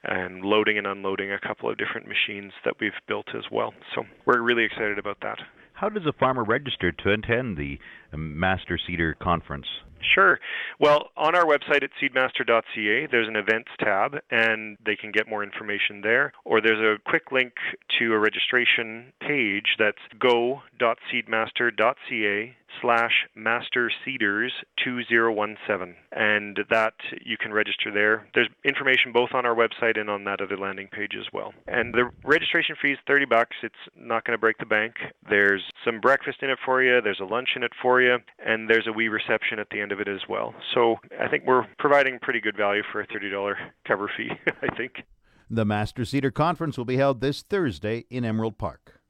and 0.04 0.42
loading 0.44 0.78
and 0.78 0.86
unloading 0.86 1.32
a 1.32 1.40
couple 1.40 1.70
of 1.70 1.76
different 1.76 2.06
machines 2.06 2.52
that 2.64 2.74
we've 2.80 2.92
built 3.06 3.28
as 3.36 3.44
well. 3.50 3.72
So 3.94 4.04
we're 4.26 4.40
really 4.40 4.64
excited 4.64 4.98
about 4.98 5.18
that. 5.22 5.38
How 5.74 5.88
does 5.88 6.06
a 6.06 6.12
farmer 6.12 6.44
register 6.44 6.92
to 6.92 7.10
attend 7.12 7.56
the 7.56 7.78
Master 8.16 8.78
Seeder 8.86 9.14
Conference? 9.14 9.66
Sure. 10.14 10.38
Well, 10.78 11.10
on 11.16 11.34
our 11.34 11.44
website 11.44 11.82
at 11.82 11.90
seedmaster.ca, 12.00 13.08
there's 13.10 13.26
an 13.28 13.36
events 13.36 13.70
tab, 13.78 14.18
and 14.30 14.78
they 14.84 14.96
can 14.96 15.12
get 15.12 15.28
more 15.28 15.42
information 15.42 16.00
there. 16.02 16.32
Or 16.44 16.60
there's 16.60 16.80
a 16.80 16.98
quick 17.08 17.32
link 17.32 17.54
to 17.98 18.12
a 18.12 18.18
registration 18.18 19.14
page 19.20 19.76
that's 19.78 19.96
go.seedmaster.ca 20.18 22.56
slash 22.80 23.26
master 23.34 23.90
seeders 24.04 24.52
2017 24.82 25.96
and 26.12 26.58
that 26.70 26.94
you 27.24 27.36
can 27.36 27.52
register 27.52 27.90
there 27.92 28.26
there's 28.34 28.48
information 28.64 29.12
both 29.12 29.30
on 29.34 29.44
our 29.44 29.54
website 29.54 29.98
and 29.98 30.08
on 30.08 30.24
that 30.24 30.40
other 30.40 30.56
landing 30.56 30.88
page 30.88 31.12
as 31.18 31.26
well 31.32 31.52
and 31.66 31.94
the 31.94 32.08
registration 32.24 32.76
fee 32.80 32.92
is 32.92 32.98
30 33.06 33.26
bucks 33.26 33.56
it's 33.62 33.74
not 33.96 34.24
going 34.24 34.36
to 34.36 34.40
break 34.40 34.58
the 34.58 34.66
bank 34.66 34.94
there's 35.28 35.62
some 35.84 36.00
breakfast 36.00 36.38
in 36.42 36.50
it 36.50 36.58
for 36.64 36.82
you 36.82 37.00
there's 37.02 37.20
a 37.20 37.24
lunch 37.24 37.50
in 37.56 37.62
it 37.62 37.72
for 37.82 37.99
and 38.08 38.68
there's 38.68 38.86
a 38.86 38.92
wee 38.92 39.08
reception 39.08 39.58
at 39.58 39.68
the 39.70 39.80
end 39.80 39.92
of 39.92 40.00
it 40.00 40.08
as 40.08 40.20
well 40.28 40.54
so 40.74 40.96
i 41.20 41.28
think 41.28 41.44
we're 41.46 41.66
providing 41.78 42.18
pretty 42.20 42.40
good 42.40 42.56
value 42.56 42.82
for 42.92 43.00
a 43.00 43.06
$30 43.06 43.54
cover 43.86 44.10
fee 44.16 44.30
i 44.62 44.74
think 44.76 45.02
the 45.50 45.64
master 45.64 46.04
seeder 46.04 46.30
conference 46.30 46.76
will 46.78 46.84
be 46.84 46.96
held 46.96 47.20
this 47.20 47.42
thursday 47.42 48.04
in 48.10 48.24
emerald 48.24 48.58
park 48.58 49.00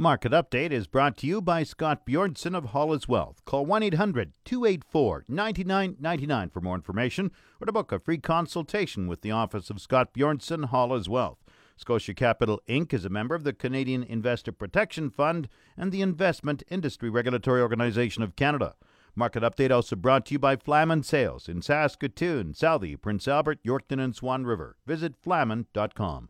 Market 0.00 0.30
Update 0.30 0.70
is 0.70 0.86
brought 0.86 1.16
to 1.16 1.26
you 1.26 1.42
by 1.42 1.64
Scott 1.64 2.06
Bjornson 2.06 2.56
of 2.56 2.66
Hollis 2.66 3.08
Wealth. 3.08 3.44
Call 3.44 3.66
1 3.66 3.82
800 3.82 4.32
284 4.44 5.24
9999 5.26 6.50
for 6.50 6.60
more 6.60 6.76
information 6.76 7.32
or 7.60 7.66
to 7.66 7.72
book 7.72 7.90
a 7.90 7.98
free 7.98 8.18
consultation 8.18 9.08
with 9.08 9.22
the 9.22 9.32
office 9.32 9.70
of 9.70 9.80
Scott 9.80 10.14
Bjornson 10.14 10.66
Hollis 10.66 11.08
Wealth. 11.08 11.38
Scotia 11.78 12.12
Capital 12.12 12.60
Inc. 12.68 12.92
is 12.92 13.04
a 13.04 13.08
member 13.08 13.36
of 13.36 13.44
the 13.44 13.52
Canadian 13.52 14.02
Investor 14.02 14.50
Protection 14.50 15.10
Fund 15.10 15.48
and 15.76 15.92
the 15.92 16.02
Investment 16.02 16.64
Industry 16.68 17.08
Regulatory 17.08 17.62
Organization 17.62 18.24
of 18.24 18.34
Canada. 18.34 18.74
Market 19.14 19.44
Update 19.44 19.70
also 19.70 19.94
brought 19.94 20.26
to 20.26 20.34
you 20.34 20.40
by 20.40 20.56
Flaman 20.56 21.04
Sales 21.04 21.48
in 21.48 21.62
Saskatoon, 21.62 22.52
Southey, 22.52 22.96
Prince 22.96 23.28
Albert, 23.28 23.60
Yorkton, 23.64 24.02
and 24.02 24.14
Swan 24.14 24.44
River. 24.44 24.76
Visit 24.86 25.14
flaman.com. 25.22 26.28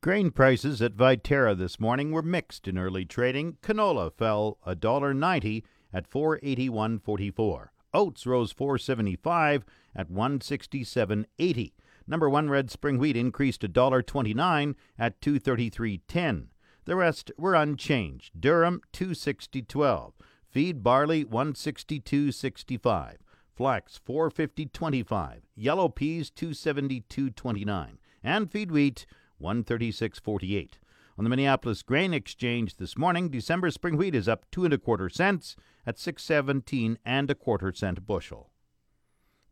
Grain 0.00 0.30
prices 0.30 0.80
at 0.80 0.96
Viterra 0.96 1.56
this 1.56 1.78
morning 1.78 2.10
were 2.10 2.22
mixed 2.22 2.66
in 2.66 2.78
early 2.78 3.04
trading. 3.04 3.58
Canola 3.62 4.12
fell 4.12 4.58
$1.90 4.66 5.62
at 5.92 6.10
481.44. 6.10 7.68
Oats 7.92 8.26
rose 8.26 8.52
475 8.52 9.64
at 9.94 10.10
167.80. 10.10 11.72
Number 12.08 12.30
1 12.30 12.48
red 12.48 12.70
spring 12.70 12.98
wheat 12.98 13.16
increased 13.16 13.62
$1.29 13.62 14.74
at 14.98 15.20
233.10. 15.20 16.46
The 16.84 16.96
rest 16.96 17.32
were 17.36 17.54
unchanged. 17.54 18.40
Durum 18.40 18.80
260.12, 18.92 20.12
feed 20.48 20.84
barley 20.84 21.24
162.65, 21.24 23.16
flax 23.56 24.00
450.25, 24.06 25.40
yellow 25.56 25.88
peas 25.88 26.30
272.29, 26.30 27.96
and 28.22 28.50
feed 28.50 28.70
wheat 28.70 29.06
136.48. 29.42 30.70
On 31.18 31.24
the 31.24 31.30
Minneapolis 31.30 31.82
Grain 31.82 32.12
Exchange 32.14 32.76
this 32.76 32.96
morning, 32.96 33.30
December 33.30 33.70
spring 33.70 33.96
wheat 33.96 34.14
is 34.14 34.28
up 34.28 34.44
two 34.52 34.64
and 34.64 34.74
a 34.74 34.78
quarter 34.78 35.08
cents 35.08 35.56
at 35.86 35.98
617 35.98 36.98
and 37.04 37.30
a 37.30 37.34
quarter 37.34 37.72
cent 37.72 38.06
bushel. 38.06 38.50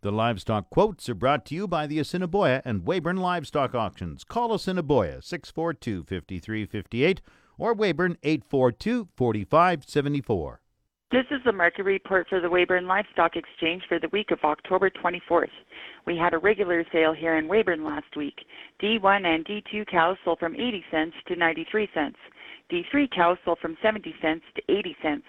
The 0.05 0.13
livestock 0.13 0.69
quotes 0.69 1.09
are 1.09 1.15
brought 1.15 1.47
to 1.47 1.55
you 1.55 1.67
by 1.67 1.87
the 1.87 1.99
Assiniboia 1.99 2.61
and 2.67 2.85
Weyburn 2.85 3.21
Livestock 3.21 3.75
Auctions. 3.75 4.23
Call 4.23 4.53
Assiniboia 4.53 5.23
642 5.23 6.03
5358 6.03 7.23
or 7.57 7.75
Weyburn 7.75 8.19
842 8.23 9.09
4574. 9.17 10.61
This 11.11 11.25
is 11.31 11.41
the 11.47 11.53
market 11.53 11.85
report 11.85 12.27
for 12.29 12.39
the 12.39 12.51
Weyburn 12.51 12.87
Livestock 12.87 13.35
Exchange 13.35 13.85
for 13.89 13.99
the 13.99 14.11
week 14.13 14.31
of 14.31 14.41
October 14.45 14.91
24th. 14.91 15.49
We 16.07 16.19
had 16.19 16.35
a 16.35 16.39
regular 16.39 16.85
sale 16.93 17.15
here 17.15 17.39
in 17.39 17.49
Weyburn 17.49 17.83
last 17.83 18.15
week. 18.15 18.45
D1 18.83 19.25
and 19.25 19.47
D2 19.47 19.87
cows 19.91 20.19
sold 20.23 20.39
from 20.39 20.55
80 20.55 20.85
cents 20.91 21.17
to 21.29 21.37
93 21.37 21.89
cents. 21.95 22.19
D3 22.71 23.11
cows 23.11 23.39
sold 23.43 23.59
from 23.59 23.79
70 23.83 24.15
cents 24.21 24.45
to 24.57 24.63
80 24.69 24.97
cents. 25.01 25.25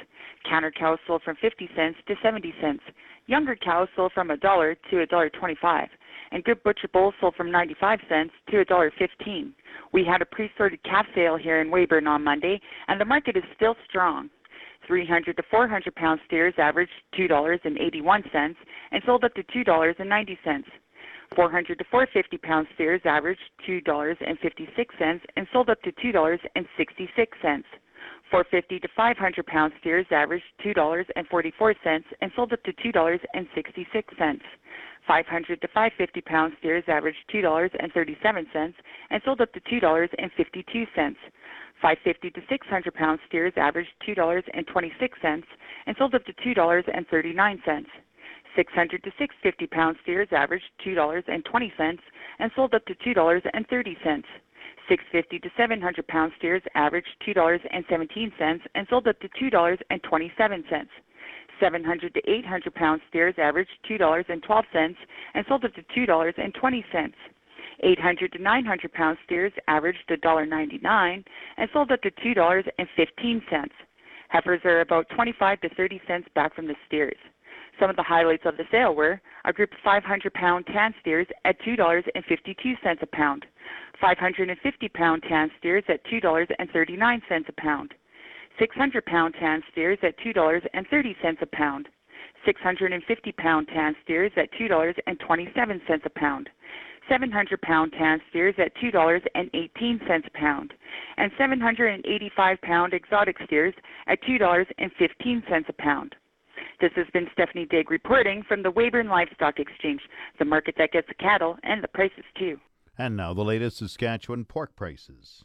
Counter 0.49 0.71
cows 0.71 0.99
sold 1.07 1.21
from 1.23 1.35
50 1.41 1.69
cents 1.75 1.97
to 2.07 2.15
70 2.21 2.53
cents. 2.61 2.83
Younger 3.27 3.55
cows 3.55 3.87
sold 3.95 4.11
from 4.13 4.31
a 4.31 4.37
dollar 4.37 4.75
to 4.91 5.01
a 5.01 5.05
dollar 5.05 5.29
25, 5.29 5.89
and 6.31 6.43
good 6.43 6.61
butcher 6.63 6.87
bulls 6.93 7.15
sold 7.19 7.35
from 7.35 7.51
95 7.51 7.99
cents 8.07 8.31
to 8.51 8.59
a 8.59 8.65
dollar 8.65 8.91
15. 8.97 9.53
We 9.91 10.05
had 10.05 10.21
a 10.21 10.25
pre-sorted 10.25 10.83
calf 10.83 11.05
sale 11.15 11.35
here 11.35 11.61
in 11.61 11.71
Weyburn 11.71 12.07
on 12.07 12.23
Monday, 12.23 12.61
and 12.87 13.01
the 13.01 13.05
market 13.05 13.35
is 13.35 13.43
still 13.55 13.75
strong. 13.89 14.29
300 14.87 15.35
to 15.37 15.43
400 15.49 15.95
pound 15.95 16.19
steers 16.27 16.53
averaged 16.59 16.91
$2.81 17.17 18.55
and 18.91 19.03
sold 19.05 19.23
up 19.23 19.33
to 19.33 19.43
$2.90. 19.43 20.63
400 21.35 21.77
to 21.79 21.83
450 21.89 22.37
pound 22.37 22.67
steers 22.75 23.01
averaged 23.03 23.41
$2.56 23.67 25.19
and 25.35 25.47
sold 25.51 25.69
up 25.69 25.81
to 25.81 25.91
$2.66. 25.93 27.63
450 28.31 28.79
to 28.79 28.87
500 28.95 29.45
pound 29.45 29.73
steers 29.79 30.05
averaged 30.11 30.45
$2.44 30.65 32.03
and 32.21 32.31
sold 32.35 32.53
up 32.53 32.63
to 32.63 32.73
$2.66. 32.73 34.39
500 35.07 35.61
to 35.61 35.67
550 35.67 36.21
pound 36.21 36.53
steers 36.59 36.83
averaged 36.87 37.17
$2.37 37.33 38.73
and 39.11 39.21
sold 39.23 39.41
up 39.41 39.53
to 39.53 39.59
$2.52. 39.61 41.15
550 41.81 42.29
to 42.31 42.41
600 42.49 42.93
pound 42.95 43.19
steers 43.27 43.53
averaged 43.57 43.91
$2.26 44.07 45.43
and 45.85 45.95
sold 45.97 46.15
up 46.15 46.25
to 46.25 46.33
$2.39. 46.33 47.85
600 48.55 49.03
to 49.03 49.11
650 49.19 49.67
pound 49.67 49.97
steers 50.01 50.29
averaged 50.31 50.65
$2.20 50.85 51.97
and 52.39 52.51
sold 52.55 52.73
up 52.73 52.85
to 52.85 52.95
$2.30. 52.95 54.23
650 54.87 55.39
to 55.39 55.49
700 55.57 56.07
pound 56.07 56.31
steers 56.37 56.61
averaged 56.75 57.09
$2.17 57.27 58.59
and 58.75 58.87
sold 58.89 59.07
up 59.07 59.19
to 59.19 59.29
$2.27. 59.29 60.87
700 61.59 62.13
to 62.13 62.21
800 62.29 62.75
pound 62.75 63.01
steers 63.09 63.35
averaged 63.37 63.71
$2.12 63.89 64.95
and 65.33 65.45
sold 65.47 65.65
up 65.65 65.73
to 65.73 65.83
$2.20. 65.97 67.13
800 67.83 68.31
to 68.31 68.41
900 68.41 68.93
pound 68.93 69.17
steers 69.25 69.51
averaged 69.67 69.99
$1.99 70.09 71.23
and 71.57 71.69
sold 71.73 71.91
up 71.91 72.01
to 72.01 72.11
$2.15. 72.11 73.69
Heifers 74.29 74.61
are 74.65 74.81
about 74.81 75.07
25 75.09 75.61
to 75.61 75.69
30 75.75 76.01
cents 76.07 76.27
back 76.35 76.55
from 76.55 76.67
the 76.67 76.75
steers. 76.87 77.17
Some 77.79 77.89
of 77.89 77.95
the 77.95 78.03
highlights 78.03 78.45
of 78.45 78.57
the 78.57 78.63
sale 78.71 78.95
were 78.95 79.21
a 79.43 79.53
group 79.53 79.71
of 79.73 79.79
500 79.83 80.33
pound 80.33 80.65
tan 80.67 80.93
steers 81.01 81.27
at 81.43 81.59
$2.52 81.61 83.01
a 83.01 83.05
pound, 83.07 83.45
550 84.01 84.89
pound 84.89 85.23
tan 85.27 85.49
steers 85.59 85.83
at 85.89 86.05
$2.39 86.05 87.49
a 87.49 87.51
pound, 87.53 87.93
600 88.59 89.05
pound 89.05 89.35
tan 89.39 89.61
steers 89.71 89.99
at 90.03 90.17
$2.30 90.19 91.41
a 91.41 91.45
pound, 91.47 91.89
650 92.45 93.31
pound 93.33 93.67
tan 93.73 93.95
steers 94.03 94.31
at 94.37 94.51
$2.27 94.53 96.05
a 96.05 96.09
pound, 96.09 96.49
700 97.09 97.61
pound 97.61 97.93
tan 97.97 98.19
steers 98.29 98.55
at 98.57 98.75
$2.18 98.77 100.27
a 100.27 100.29
pound, 100.31 100.73
and 101.17 101.31
785 101.37 102.61
pound 102.61 102.93
exotic 102.93 103.37
steers 103.45 103.73
at 104.07 104.21
$2.15 104.23 105.69
a 105.69 105.73
pound. 105.73 106.15
This 106.81 106.91
has 106.95 107.07
been 107.13 107.27
Stephanie 107.33 107.65
Digg 107.65 107.89
reporting 107.89 108.43
from 108.47 108.61
the 108.63 108.71
Weyburn 108.71 109.07
Livestock 109.07 109.59
Exchange, 109.59 110.01
the 110.39 110.45
market 110.45 110.75
that 110.77 110.91
gets 110.91 111.07
the 111.07 111.13
cattle 111.15 111.57
and 111.63 111.83
the 111.83 111.87
prices 111.87 112.23
too. 112.37 112.59
And 112.97 113.17
now 113.17 113.33
the 113.33 113.43
latest 113.43 113.77
Saskatchewan 113.77 114.45
pork 114.45 114.75
prices. 114.75 115.43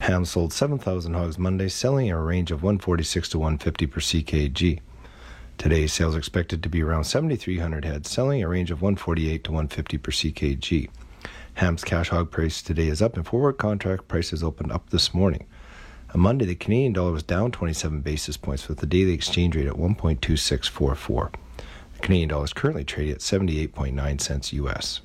Ham 0.00 0.24
sold 0.24 0.52
7,000 0.52 1.14
hogs 1.14 1.38
Monday, 1.38 1.68
selling 1.68 2.06
in 2.06 2.14
a 2.14 2.22
range 2.22 2.50
of 2.50 2.62
146 2.62 3.28
to 3.30 3.38
150 3.38 3.86
per 3.86 4.00
ckg. 4.00 4.80
Today's 5.58 5.92
sales 5.92 6.16
expected 6.16 6.62
to 6.62 6.68
be 6.68 6.82
around 6.82 7.04
7,300 7.04 7.84
heads, 7.84 8.10
selling 8.10 8.42
a 8.42 8.48
range 8.48 8.70
of 8.70 8.80
148 8.80 9.44
to 9.44 9.50
150 9.50 9.98
per 9.98 10.12
ckg. 10.12 10.88
Ham's 11.54 11.82
cash 11.82 12.10
hog 12.10 12.30
price 12.30 12.62
today 12.62 12.86
is 12.86 13.02
up, 13.02 13.16
and 13.16 13.26
forward 13.26 13.58
contract 13.58 14.06
prices 14.06 14.42
opened 14.44 14.70
up 14.70 14.90
this 14.90 15.12
morning. 15.12 15.46
On 16.14 16.20
Monday, 16.20 16.44
the 16.46 16.54
Canadian 16.54 16.92
dollar 16.92 17.12
was 17.12 17.24
down 17.24 17.50
27 17.50 18.00
basis 18.00 18.36
points 18.36 18.68
with 18.68 18.78
the 18.78 18.86
daily 18.86 19.12
exchange 19.12 19.56
rate 19.56 19.66
at 19.66 19.74
1.2644. 19.74 21.32
The 21.94 21.98
Canadian 22.00 22.28
dollar 22.28 22.44
is 22.44 22.52
currently 22.52 22.84
trading 22.84 23.14
at 23.14 23.20
78.9 23.20 24.20
cents 24.20 24.52
US. 24.52 25.00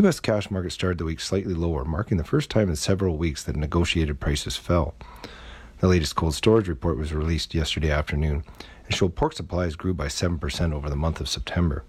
U.S. 0.00 0.20
cash 0.20 0.48
market 0.48 0.70
started 0.70 0.98
the 0.98 1.04
week 1.04 1.18
slightly 1.18 1.54
lower, 1.54 1.84
marking 1.84 2.18
the 2.18 2.24
first 2.24 2.50
time 2.50 2.68
in 2.68 2.76
several 2.76 3.16
weeks 3.16 3.42
that 3.42 3.56
negotiated 3.56 4.20
prices 4.20 4.56
fell. 4.56 4.94
The 5.80 5.88
latest 5.88 6.14
cold 6.14 6.34
storage 6.34 6.68
report 6.68 6.96
was 6.96 7.12
released 7.12 7.52
yesterday 7.52 7.90
afternoon 7.90 8.44
and 8.86 8.94
showed 8.94 9.16
pork 9.16 9.32
supplies 9.32 9.74
grew 9.74 9.92
by 9.92 10.06
7% 10.06 10.72
over 10.72 10.88
the 10.88 10.94
month 10.94 11.20
of 11.20 11.28
September. 11.28 11.84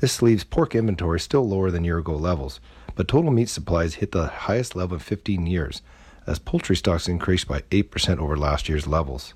This 0.00 0.20
leaves 0.22 0.42
pork 0.42 0.74
inventory 0.74 1.20
still 1.20 1.48
lower 1.48 1.70
than 1.70 1.84
year 1.84 1.98
ago 1.98 2.16
levels, 2.16 2.58
but 2.96 3.06
total 3.06 3.30
meat 3.30 3.48
supplies 3.48 3.94
hit 3.94 4.10
the 4.10 4.26
highest 4.26 4.74
level 4.74 4.96
in 4.96 5.00
15 5.00 5.46
years, 5.46 5.82
as 6.26 6.40
poultry 6.40 6.74
stocks 6.74 7.06
increased 7.06 7.46
by 7.46 7.60
8% 7.70 8.18
over 8.18 8.36
last 8.36 8.68
year's 8.68 8.88
levels. 8.88 9.34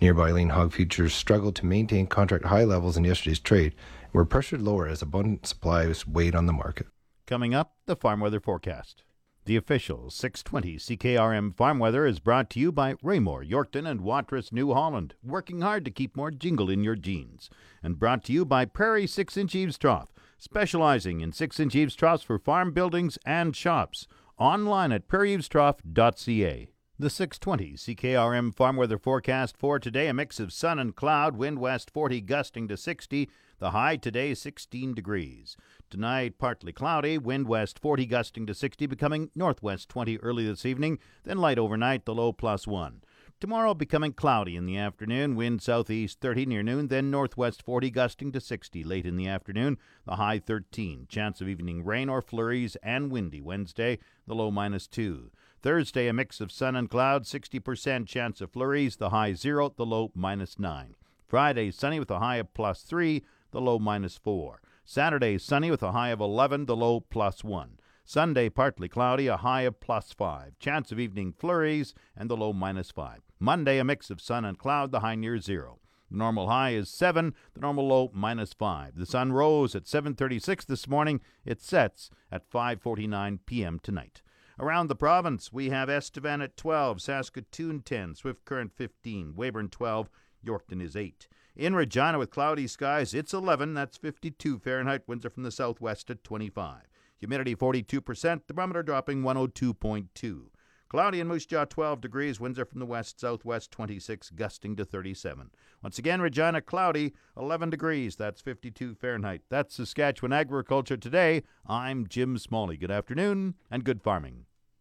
Nearby 0.00 0.30
lean 0.30 0.48
hog 0.48 0.72
futures 0.72 1.12
struggled 1.12 1.54
to 1.56 1.66
maintain 1.66 2.06
contract 2.06 2.46
high 2.46 2.64
levels 2.64 2.96
in 2.96 3.04
yesterday's 3.04 3.40
trade 3.40 3.74
and 4.04 4.14
were 4.14 4.24
pressured 4.24 4.62
lower 4.62 4.88
as 4.88 5.02
abundant 5.02 5.46
supplies 5.46 6.06
weighed 6.06 6.34
on 6.34 6.46
the 6.46 6.54
market. 6.54 6.86
Coming 7.30 7.54
up, 7.54 7.76
the 7.86 7.94
farm 7.94 8.18
weather 8.18 8.40
forecast. 8.40 9.04
The 9.44 9.54
official 9.54 10.10
620 10.10 10.78
CKRM 10.78 11.56
Farm 11.56 11.78
Weather 11.78 12.04
is 12.04 12.18
brought 12.18 12.50
to 12.50 12.58
you 12.58 12.72
by 12.72 12.96
Raymore, 13.04 13.44
Yorkton, 13.44 13.88
and 13.88 14.00
Watrous, 14.00 14.50
New 14.50 14.74
Holland, 14.74 15.14
working 15.22 15.60
hard 15.60 15.84
to 15.84 15.92
keep 15.92 16.16
more 16.16 16.32
jingle 16.32 16.68
in 16.68 16.82
your 16.82 16.96
jeans. 16.96 17.48
And 17.84 18.00
brought 18.00 18.24
to 18.24 18.32
you 18.32 18.44
by 18.44 18.64
Prairie 18.64 19.06
6 19.06 19.36
inch 19.36 19.54
Eaves 19.54 19.78
Trough, 19.78 20.12
specializing 20.38 21.20
in 21.20 21.30
6 21.30 21.60
inch 21.60 21.76
eaves 21.76 21.94
troughs 21.94 22.24
for 22.24 22.36
farm 22.36 22.72
buildings 22.72 23.16
and 23.24 23.54
shops. 23.54 24.08
Online 24.36 24.90
at 24.90 25.06
prairieeavestrough.ca. 25.06 26.70
The 27.00 27.08
620 27.08 27.78
CKRM 27.78 28.54
Farm 28.54 28.76
Weather 28.76 28.98
Forecast 28.98 29.56
for 29.56 29.78
today 29.78 30.08
a 30.08 30.12
mix 30.12 30.38
of 30.38 30.52
sun 30.52 30.78
and 30.78 30.94
cloud, 30.94 31.34
wind 31.34 31.58
west 31.58 31.90
40 31.90 32.20
gusting 32.20 32.68
to 32.68 32.76
60. 32.76 33.30
The 33.58 33.70
high 33.70 33.96
today 33.96 34.34
16 34.34 34.92
degrees. 34.92 35.56
Tonight, 35.88 36.36
partly 36.36 36.74
cloudy, 36.74 37.16
wind 37.16 37.48
west 37.48 37.78
40 37.78 38.04
gusting 38.04 38.46
to 38.46 38.52
60, 38.52 38.84
becoming 38.84 39.30
northwest 39.34 39.88
20 39.88 40.18
early 40.18 40.46
this 40.46 40.66
evening, 40.66 40.98
then 41.24 41.38
light 41.38 41.58
overnight, 41.58 42.04
the 42.04 42.14
low 42.14 42.34
plus 42.34 42.66
1. 42.66 43.00
Tomorrow, 43.40 43.72
becoming 43.72 44.12
cloudy 44.12 44.54
in 44.54 44.66
the 44.66 44.76
afternoon, 44.76 45.34
wind 45.34 45.62
southeast 45.62 46.20
30 46.20 46.44
near 46.44 46.62
noon, 46.62 46.88
then 46.88 47.10
northwest 47.10 47.62
40 47.62 47.90
gusting 47.90 48.30
to 48.32 48.40
60 48.42 48.84
late 48.84 49.06
in 49.06 49.16
the 49.16 49.26
afternoon, 49.26 49.78
the 50.04 50.16
high 50.16 50.38
13. 50.38 51.06
Chance 51.08 51.40
of 51.40 51.48
evening 51.48 51.82
rain 51.82 52.10
or 52.10 52.20
flurries 52.20 52.76
and 52.82 53.10
windy 53.10 53.40
Wednesday, 53.40 53.98
the 54.26 54.34
low 54.34 54.50
minus 54.50 54.86
2. 54.86 55.30
Thursday, 55.62 56.08
a 56.08 56.12
mix 56.14 56.40
of 56.40 56.50
sun 56.50 56.74
and 56.74 56.88
cloud, 56.88 57.24
60% 57.24 58.06
chance 58.06 58.40
of 58.40 58.50
flurries, 58.50 58.96
the 58.96 59.10
high 59.10 59.34
0, 59.34 59.74
the 59.76 59.84
low 59.84 60.10
minus 60.14 60.58
9. 60.58 60.94
Friday, 61.26 61.70
sunny 61.70 61.98
with 61.98 62.10
a 62.10 62.18
high 62.18 62.36
of 62.36 62.54
plus 62.54 62.80
3, 62.80 63.22
the 63.50 63.60
low 63.60 63.78
minus 63.78 64.16
4. 64.16 64.62
Saturday, 64.86 65.36
sunny 65.36 65.70
with 65.70 65.82
a 65.82 65.92
high 65.92 66.08
of 66.08 66.20
11, 66.20 66.64
the 66.64 66.74
low 66.74 67.00
plus 67.00 67.44
1. 67.44 67.78
Sunday, 68.06 68.48
partly 68.48 68.88
cloudy, 68.88 69.26
a 69.26 69.36
high 69.36 69.62
of 69.62 69.80
plus 69.80 70.12
5. 70.12 70.58
Chance 70.58 70.92
of 70.92 70.98
evening 70.98 71.34
flurries, 71.38 71.92
and 72.16 72.30
the 72.30 72.36
low 72.38 72.54
minus 72.54 72.90
5. 72.90 73.20
Monday, 73.38 73.78
a 73.78 73.84
mix 73.84 74.08
of 74.08 74.20
sun 74.20 74.46
and 74.46 74.58
cloud, 74.58 74.90
the 74.90 75.00
high 75.00 75.14
near 75.14 75.38
0. 75.38 75.78
The 76.10 76.16
normal 76.16 76.48
high 76.48 76.70
is 76.70 76.88
7, 76.88 77.34
the 77.52 77.60
normal 77.60 77.86
low 77.86 78.10
minus 78.14 78.54
5. 78.54 78.96
The 78.96 79.04
sun 79.04 79.30
rose 79.30 79.74
at 79.74 79.84
7:36 79.84 80.64
this 80.64 80.88
morning. 80.88 81.20
It 81.44 81.60
sets 81.60 82.10
at 82.32 82.50
5:49 82.50 83.40
p.m. 83.44 83.78
tonight. 83.78 84.22
Around 84.60 84.88
the 84.88 84.94
province, 84.94 85.50
we 85.50 85.70
have 85.70 85.88
Estevan 85.88 86.42
at 86.42 86.54
12, 86.54 87.00
Saskatoon 87.00 87.80
10, 87.80 88.14
Swift 88.14 88.44
Current 88.44 88.74
15, 88.76 89.32
Weyburn 89.32 89.70
12, 89.70 90.10
Yorkton 90.46 90.82
is 90.82 90.94
8. 90.94 91.26
In 91.56 91.74
Regina 91.74 92.18
with 92.18 92.30
cloudy 92.30 92.66
skies, 92.66 93.14
it's 93.14 93.32
11, 93.32 93.72
that's 93.72 93.96
52 93.96 94.58
Fahrenheit. 94.58 95.08
Winds 95.08 95.24
are 95.24 95.30
from 95.30 95.44
the 95.44 95.50
southwest 95.50 96.10
at 96.10 96.22
25. 96.22 96.82
Humidity 97.16 97.56
42%, 97.56 98.42
thermometer 98.46 98.82
dropping 98.82 99.22
102.2. 99.22 100.42
Cloudy 100.90 101.20
in 101.20 101.28
Moose 101.28 101.46
Jaw 101.46 101.64
12 101.64 102.02
degrees, 102.02 102.38
winds 102.38 102.58
are 102.58 102.66
from 102.66 102.80
the 102.80 102.86
west 102.86 103.18
southwest 103.18 103.70
26, 103.70 104.28
gusting 104.30 104.76
to 104.76 104.84
37. 104.84 105.52
Once 105.82 105.98
again, 105.98 106.20
Regina 106.20 106.60
cloudy 106.60 107.14
11 107.34 107.70
degrees, 107.70 108.14
that's 108.14 108.42
52 108.42 108.94
Fahrenheit. 108.94 109.40
That's 109.48 109.76
Saskatchewan 109.76 110.34
Agriculture 110.34 110.98
Today. 110.98 111.44
I'm 111.66 112.06
Jim 112.08 112.36
Smalley. 112.36 112.76
Good 112.76 112.90
afternoon 112.90 113.54
and 113.70 113.84
good 113.84 114.02
farming. 114.02 114.44